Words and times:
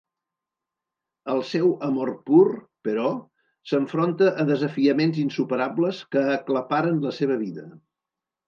El 1.33 1.41
seu 1.49 1.67
amor 1.87 2.11
pur, 2.29 2.45
però, 2.87 3.11
s'enfronta 3.73 4.31
a 4.45 4.49
desafiaments 4.49 5.23
insuperables 5.27 6.03
que 6.17 6.25
aclaparen 6.39 7.03
la 7.09 7.17
seva 7.21 7.39
vida. 7.45 7.69